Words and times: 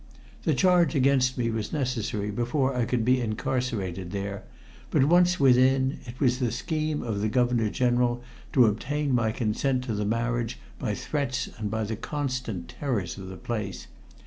The 0.45 0.55
charge 0.55 0.95
against 0.95 1.37
me 1.37 1.51
was 1.51 1.71
necessary 1.71 2.31
before 2.31 2.75
I 2.75 2.85
could 2.85 3.05
be 3.05 3.21
incarcerated 3.21 4.09
there, 4.09 4.45
but 4.89 5.05
once 5.05 5.39
within, 5.39 5.99
it 6.07 6.19
was 6.19 6.39
the 6.39 6.51
scheme 6.51 7.03
of 7.03 7.21
the 7.21 7.29
Governor 7.29 7.69
General 7.69 8.23
to 8.53 8.65
obtain 8.65 9.13
my 9.13 9.31
consent 9.31 9.83
to 9.83 9.93
the 9.93 10.03
marriage 10.03 10.57
by 10.79 10.95
threats 10.95 11.49
and 11.59 11.69
by 11.69 11.83
the 11.83 11.95
constant 11.95 12.67
terrors 12.67 13.19
of 13.19 13.27
the 13.27 13.37
place. 13.37 13.85